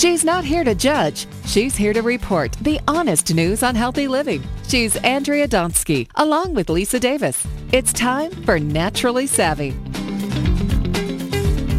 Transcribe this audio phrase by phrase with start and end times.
[0.00, 1.26] She's not here to judge.
[1.44, 4.42] She's here to report the honest news on healthy living.
[4.66, 7.46] She's Andrea Donsky, along with Lisa Davis.
[7.70, 9.74] It's time for Naturally Savvy.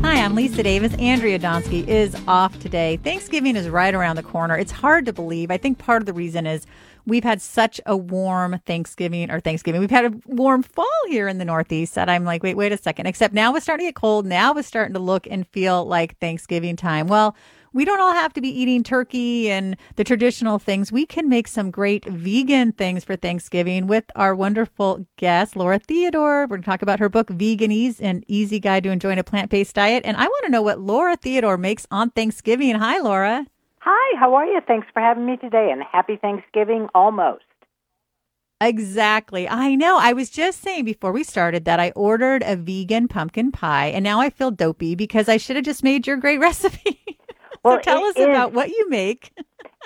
[0.04, 0.94] Hi, I'm Lisa Davis.
[1.00, 2.98] Andrea Donsky is off today.
[2.98, 4.56] Thanksgiving is right around the corner.
[4.56, 5.50] It's hard to believe.
[5.50, 6.68] I think part of the reason is
[7.06, 9.82] we've had such a warm Thanksgiving or Thanksgiving.
[9.82, 12.78] We've had a warm fall here in the Northeast that I'm like, wait, wait a
[12.78, 13.06] second.
[13.08, 14.26] Except now it's starting to get cold.
[14.26, 17.08] Now it's starting to look and feel like Thanksgiving time.
[17.08, 17.36] Well,
[17.74, 20.92] we don't all have to be eating turkey and the traditional things.
[20.92, 26.42] We can make some great vegan things for Thanksgiving with our wonderful guest, Laura Theodore.
[26.42, 29.50] We're going to talk about her book, Vegan-Ease, an easy guide to enjoying a plant
[29.50, 30.04] based diet.
[30.06, 32.76] And I want to know what Laura Theodore makes on Thanksgiving.
[32.76, 33.48] Hi, Laura.
[33.84, 34.62] Hi, how are you?
[34.68, 37.42] Thanks for having me today and happy Thanksgiving almost.
[38.62, 39.50] Exactly.
[39.50, 39.98] I know.
[40.00, 44.04] I was just saying before we started that I ordered a vegan pumpkin pie and
[44.04, 47.02] now I feel dopey because I should have just made your great recipe.
[47.64, 49.32] Well, so tell us is, about what you make.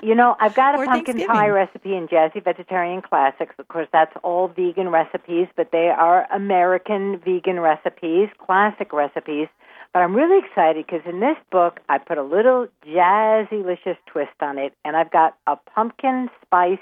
[0.04, 3.56] You know, I've got a pumpkin pie recipe in Jazzy Vegetarian Classics.
[3.58, 9.48] Of course, that's all vegan recipes, but they are American vegan recipes, classic recipes.
[9.96, 14.58] But I'm really excited because in this book, I put a little jazzy-licious twist on
[14.58, 16.82] it, and I've got a pumpkin spiced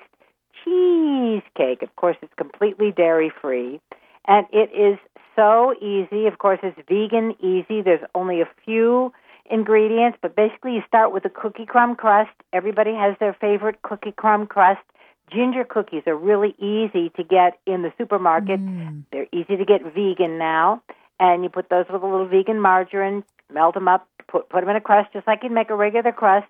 [0.64, 1.84] cheesecake.
[1.84, 3.80] Of course, it's completely dairy-free,
[4.28, 4.98] and it is
[5.36, 6.26] so easy.
[6.26, 7.84] Of course, it's vegan easy.
[7.84, 9.14] There's only a few
[9.46, 12.32] ingredients, but basically you start with a cookie crumb crust.
[12.52, 14.82] Everybody has their favorite cookie crumb crust.
[15.32, 18.60] Ginger cookies are really easy to get in the supermarket.
[18.60, 19.04] Mm.
[19.12, 20.82] They're easy to get vegan now.
[21.24, 24.70] And you put those with a little vegan margarine, melt them up, put put them
[24.70, 26.50] in a crust just like you'd make a regular crust.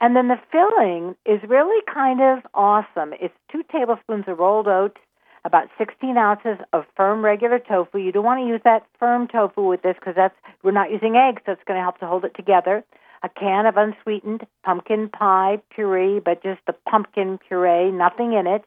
[0.00, 3.12] And then the filling is really kind of awesome.
[3.20, 4.96] It's two tablespoons of rolled oats,
[5.44, 7.98] about 16 ounces of firm regular tofu.
[7.98, 11.16] You don't want to use that firm tofu with this because that's we're not using
[11.16, 12.82] eggs, so it's going to help to hold it together.
[13.22, 18.64] A can of unsweetened pumpkin pie puree, but just the pumpkin puree, nothing in it.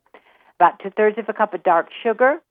[0.60, 2.42] About two thirds of a cup of dark sugar.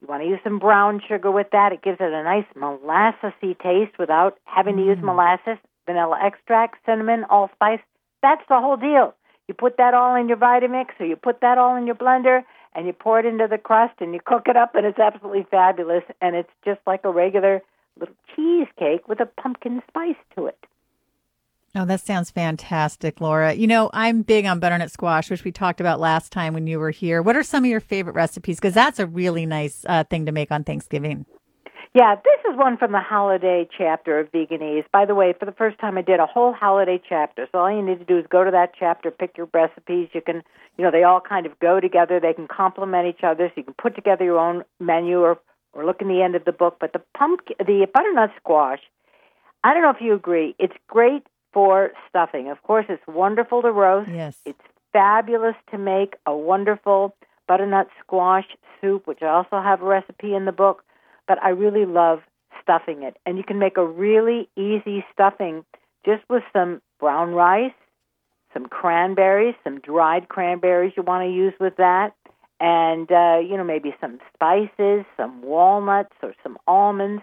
[0.00, 1.72] You want to use some brown sugar with that.
[1.72, 5.04] It gives it a nice molassesy taste without having to use mm.
[5.04, 5.58] molasses.
[5.86, 7.80] Vanilla extract, cinnamon, allspice.
[8.22, 9.14] That's the whole deal.
[9.48, 12.42] You put that all in your Vitamix or you put that all in your blender
[12.74, 15.46] and you pour it into the crust and you cook it up and it's absolutely
[15.50, 17.62] fabulous and it's just like a regular
[17.98, 20.58] little cheesecake with a pumpkin spice to it.
[21.74, 23.52] Oh, that sounds fantastic, Laura.
[23.52, 26.78] You know, I'm big on butternut squash, which we talked about last time when you
[26.78, 27.20] were here.
[27.20, 28.56] What are some of your favorite recipes?
[28.56, 31.26] Because that's a really nice uh, thing to make on Thanksgiving.
[31.94, 34.84] Yeah, this is one from the holiday chapter of Vegan-Ease.
[34.92, 37.46] By the way, for the first time, I did a whole holiday chapter.
[37.50, 40.08] So all you need to do is go to that chapter, pick your recipes.
[40.12, 40.42] You can,
[40.76, 42.20] you know, they all kind of go together.
[42.20, 43.48] They can complement each other.
[43.48, 45.38] So you can put together your own menu or
[45.72, 46.76] or look in the end of the book.
[46.80, 48.80] But the pumpkin, the butternut squash,
[49.64, 50.54] I don't know if you agree.
[50.58, 52.50] It's great for stuffing.
[52.50, 54.10] Of course, it's wonderful to roast.
[54.10, 54.38] Yes.
[54.44, 54.60] It's
[54.92, 57.14] fabulous to make a wonderful
[57.46, 58.46] butternut squash
[58.80, 60.84] soup, which I also have a recipe in the book.
[61.26, 62.20] But I really love
[62.62, 63.16] stuffing it.
[63.24, 65.64] And you can make a really easy stuffing
[66.04, 67.72] just with some brown rice,
[68.52, 72.14] some cranberries, some dried cranberries you want to use with that,
[72.60, 77.22] and, uh, you know, maybe some spices, some walnuts or some almonds.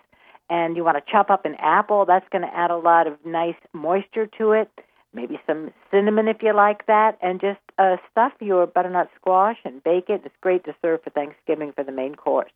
[0.50, 2.06] And you want to chop up an apple.
[2.06, 4.70] That's going to add a lot of nice moisture to it.
[5.14, 7.18] Maybe some cinnamon if you like that.
[7.22, 10.22] And just uh, stuff your butternut squash and bake it.
[10.26, 12.52] It's great to serve for Thanksgiving for the main course.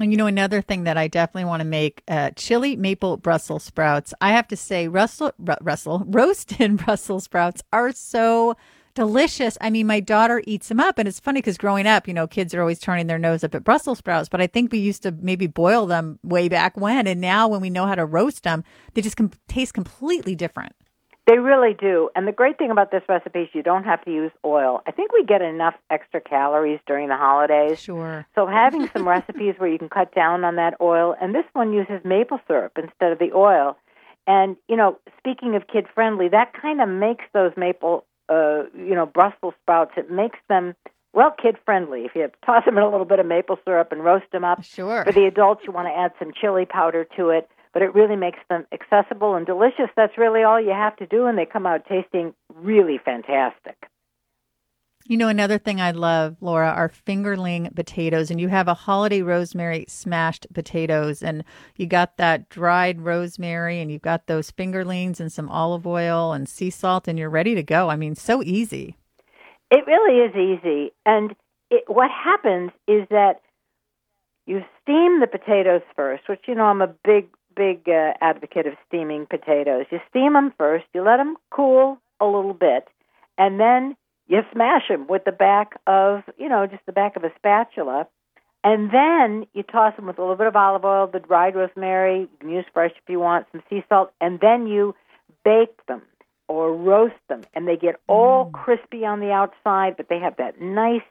[0.00, 3.62] And you know, another thing that I definitely want to make uh, chili maple Brussels
[3.62, 4.12] sprouts.
[4.20, 8.56] I have to say, Russell, Ru- Russell, roasted Brussels sprouts are so
[8.94, 9.58] delicious.
[9.60, 12.26] I mean, my daughter eats them up, and it's funny because growing up, you know,
[12.26, 14.28] kids are always turning their nose up at Brussels sprouts.
[14.28, 17.60] But I think we used to maybe boil them way back when, and now when
[17.60, 20.74] we know how to roast them, they just com- taste completely different.
[21.26, 22.10] They really do.
[22.14, 24.82] And the great thing about this recipe is you don't have to use oil.
[24.86, 27.80] I think we get enough extra calories during the holidays.
[27.80, 28.26] Sure.
[28.34, 31.72] So having some recipes where you can cut down on that oil, and this one
[31.72, 33.78] uses maple syrup instead of the oil.
[34.26, 38.94] And you know, speaking of kid friendly, that kind of makes those maple, uh, you
[38.94, 39.92] know, Brussels sprouts.
[39.96, 40.74] It makes them
[41.12, 42.02] well kid friendly.
[42.04, 44.64] If you toss them in a little bit of maple syrup and roast them up.
[44.64, 45.04] Sure.
[45.04, 48.16] For the adults, you want to add some chili powder to it, but it really
[48.16, 49.90] makes them accessible and delicious.
[49.96, 53.88] That's really all you have to do, and they come out tasting really fantastic.
[55.06, 58.30] You know, another thing I love, Laura, are fingerling potatoes.
[58.30, 61.44] And you have a holiday rosemary smashed potatoes, and
[61.76, 66.48] you got that dried rosemary, and you've got those fingerlings and some olive oil and
[66.48, 67.90] sea salt, and you're ready to go.
[67.90, 68.96] I mean, so easy.
[69.70, 70.92] It really is easy.
[71.04, 71.36] And
[71.70, 73.42] it, what happens is that
[74.46, 78.74] you steam the potatoes first, which, you know, I'm a big big uh, advocate of
[78.88, 79.86] steaming potatoes.
[79.90, 82.88] You steam them first, you let them cool a little bit,
[83.38, 83.96] and then
[84.26, 88.06] you smash them with the back of, you know, just the back of a spatula.
[88.62, 92.20] And then you toss them with a little bit of olive oil, the dried rosemary,
[92.20, 94.94] you can use fresh if you want, some sea salt, and then you
[95.44, 96.00] bake them
[96.48, 97.42] or roast them.
[97.52, 98.52] And they get all mm.
[98.52, 101.02] crispy on the outside, but they have that nice,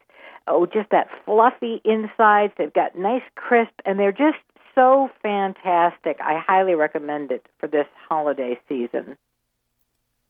[0.47, 2.53] oh, just that fluffy inside.
[2.57, 4.39] They've got nice crisp, and they're just
[4.73, 6.17] so fantastic.
[6.19, 9.15] I highly recommend it for this holiday season.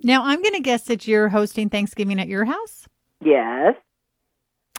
[0.04, 2.88] Now, I'm going to guess that you're hosting Thanksgiving at your house?
[3.24, 3.76] Yes.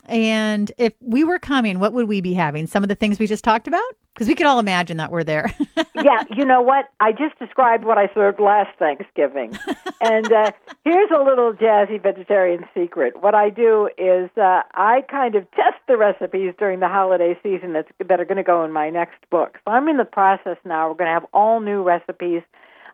[0.07, 2.67] And if we were coming, what would we be having?
[2.67, 3.83] Some of the things we just talked about?
[4.13, 5.53] Because we could all imagine that we're there.
[5.95, 6.91] yeah, you know what?
[7.01, 9.59] I just described what I served last Thanksgiving.
[10.03, 10.53] and uh,
[10.85, 13.21] here's a little jazzy vegetarian secret.
[13.23, 17.73] What I do is uh, I kind of test the recipes during the holiday season
[17.73, 19.59] that's, that are going to go in my next book.
[19.65, 20.89] So I'm in the process now.
[20.89, 22.43] We're going to have all new recipes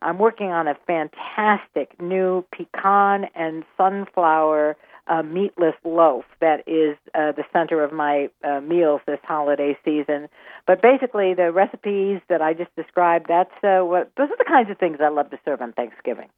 [0.02, 4.76] I'm working on a fantastic new pecan and sunflower
[5.06, 10.28] uh, meatless loaf that is uh, the center of my uh, meals this holiday season.
[10.66, 14.70] But basically, the recipes that I just described, that's uh, what those are the kinds
[14.70, 16.28] of things I love to serve on Thanksgiving.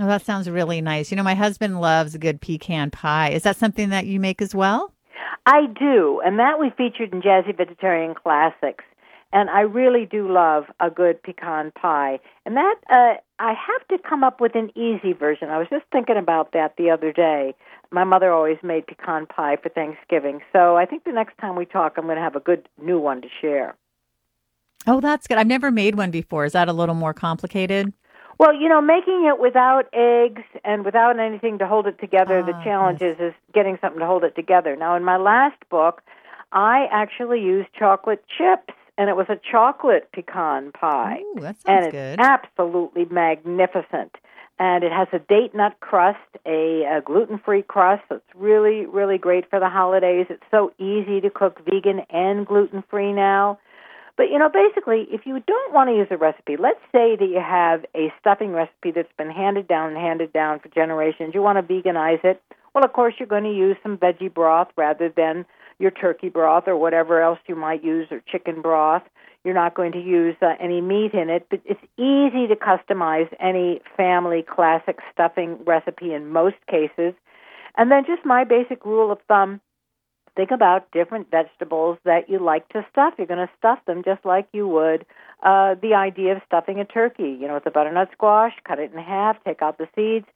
[0.00, 1.10] Oh, that sounds really nice.
[1.10, 3.30] You know, my husband loves a good pecan pie.
[3.30, 4.92] Is that something that you make as well?
[5.46, 8.84] I do, and that we featured in Jazzy Vegetarian Classics.
[9.32, 12.20] And I really do love a good pecan pie.
[12.44, 15.48] And that, uh, I have to come up with an easy version.
[15.48, 17.54] I was just thinking about that the other day.
[17.90, 20.40] My mother always made pecan pie for Thanksgiving.
[20.52, 22.98] So I think the next time we talk, I'm going to have a good new
[22.98, 23.74] one to share.
[24.86, 25.38] Oh, that's good.
[25.38, 26.44] I've never made one before.
[26.44, 27.92] Is that a little more complicated?
[28.38, 32.54] Well, you know, making it without eggs and without anything to hold it together, the
[32.54, 33.16] ah, challenge yes.
[33.16, 34.74] is, is getting something to hold it together.
[34.74, 36.02] Now, in my last book,
[36.50, 41.20] I actually used chocolate chips and it was a chocolate pecan pie.
[41.20, 42.20] Ooh, that sounds and it's good.
[42.20, 44.16] absolutely magnificent.
[44.58, 48.02] And it has a date nut crust, a, a gluten free crust.
[48.08, 50.26] So it's really, really great for the holidays.
[50.30, 53.58] It's so easy to cook vegan and gluten free now.
[54.16, 57.28] But you know, basically, if you don't want to use a recipe, let's say that
[57.28, 61.34] you have a stuffing recipe that's been handed down and handed down for generations.
[61.34, 62.42] You want to veganize it.
[62.74, 65.46] Well, of course, you're going to use some veggie broth rather than
[65.78, 69.02] your turkey broth or whatever else you might use or chicken broth.
[69.44, 73.28] You're not going to use uh, any meat in it, but it's easy to customize
[73.40, 77.14] any family classic stuffing recipe in most cases.
[77.76, 79.60] And then just my basic rule of thumb
[80.36, 83.14] think about different vegetables that you like to stuff.
[83.18, 85.04] You're going to stuff them just like you would
[85.42, 87.36] uh, the idea of stuffing a turkey.
[87.38, 90.26] You know, with a butternut squash, cut it in half, take out the seeds,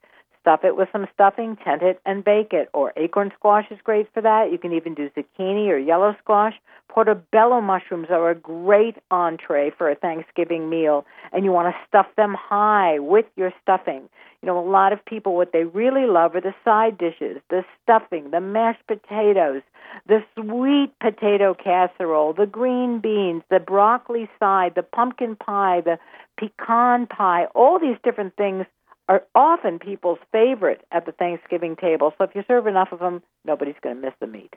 [0.47, 2.69] Stuff it with some stuffing, tent it, and bake it.
[2.73, 4.49] Or acorn squash is great for that.
[4.49, 6.53] You can even do zucchini or yellow squash.
[6.87, 12.07] Portobello mushrooms are a great entree for a Thanksgiving meal, and you want to stuff
[12.15, 14.07] them high with your stuffing.
[14.41, 17.65] You know, a lot of people, what they really love are the side dishes, the
[17.83, 19.63] stuffing, the mashed potatoes,
[20.07, 25.99] the sweet potato casserole, the green beans, the broccoli side, the pumpkin pie, the
[26.39, 28.65] pecan pie, all these different things
[29.07, 32.13] are often people's favorite at the Thanksgiving table.
[32.17, 34.53] So if you serve enough of them, nobody's going to miss the meat.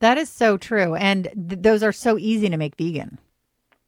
[0.00, 0.94] That is so true.
[0.94, 3.18] And th- those are so easy to make vegan.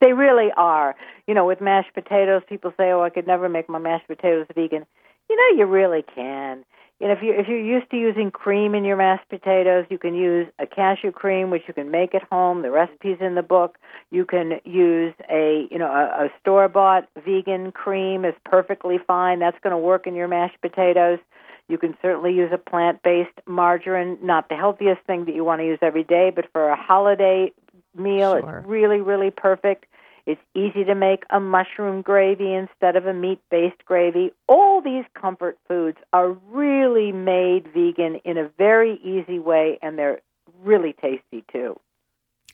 [0.00, 0.94] They really are.
[1.26, 4.46] You know, with mashed potatoes, people say, "Oh, I could never make my mashed potatoes
[4.54, 4.86] vegan."
[5.28, 6.64] You know, you really can
[7.00, 9.98] you know, if you if you're used to using cream in your mashed potatoes, you
[9.98, 12.62] can use a cashew cream, which you can make at home.
[12.62, 13.78] The recipe's in the book.
[14.10, 19.38] You can use a you know a, a store bought vegan cream is perfectly fine.
[19.38, 21.20] That's going to work in your mashed potatoes.
[21.68, 25.60] You can certainly use a plant based margarine, not the healthiest thing that you want
[25.60, 27.52] to use every day, but for a holiday
[27.94, 28.58] meal, sure.
[28.58, 29.86] it's really really perfect.
[30.28, 34.34] It's easy to make a mushroom gravy instead of a meat based gravy.
[34.46, 40.20] All these comfort foods are really made vegan in a very easy way, and they're
[40.62, 41.80] really tasty too.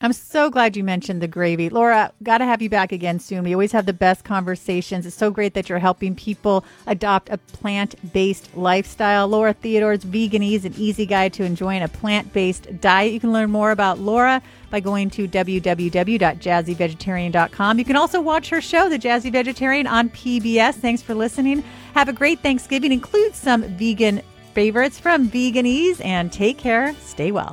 [0.01, 1.71] I'm so glad you mentioned the gravy.
[1.71, 3.45] Laura, got to have you back again soon.
[3.45, 5.07] We always have the best conversations.
[5.07, 9.29] It's so great that you're helping people adopt a plant based lifestyle.
[9.29, 13.13] Laura Theodore's Vegan-Ease, an easy guide to enjoying a plant based diet.
[13.13, 17.79] You can learn more about Laura by going to www.jazzyvegetarian.com.
[17.79, 20.75] You can also watch her show, The Jazzy Vegetarian, on PBS.
[20.75, 21.63] Thanks for listening.
[21.95, 22.91] Have a great Thanksgiving.
[22.91, 24.23] Include some vegan
[24.55, 26.97] favorites from Vegan-Ease and take care.
[27.01, 27.53] Stay well.